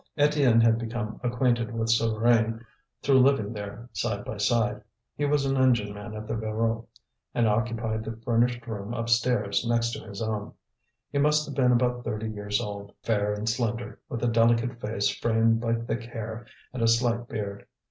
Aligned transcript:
Étienne 0.17 0.63
had 0.63 0.79
become 0.79 1.19
acquainted 1.21 1.71
with 1.75 1.87
Souvarine 1.87 2.63
through 3.03 3.19
living 3.19 3.53
there 3.53 3.87
side 3.93 4.25
by 4.25 4.35
side. 4.35 4.81
He 5.15 5.25
was 5.25 5.45
an 5.45 5.57
engine 5.57 5.93
man 5.93 6.15
at 6.15 6.27
the 6.27 6.35
Voreux, 6.35 6.87
and 7.35 7.47
occupied 7.47 8.03
the 8.03 8.15
furnished 8.25 8.65
room 8.65 8.95
upstairs 8.95 9.63
next 9.63 9.91
to 9.93 10.03
his 10.03 10.19
own. 10.19 10.53
He 11.11 11.19
must 11.19 11.45
have 11.45 11.53
been 11.53 11.71
about 11.71 12.03
thirty 12.03 12.31
years 12.31 12.59
old, 12.59 12.93
fair 13.03 13.35
and 13.35 13.47
slender, 13.47 13.99
with 14.09 14.23
a 14.23 14.27
delicate 14.27 14.81
face 14.81 15.07
framed 15.07 15.61
by 15.61 15.75
thick 15.75 16.01
hair 16.01 16.47
and 16.73 16.81
a 16.81 16.87
slight 16.87 17.27
beard. 17.27 17.67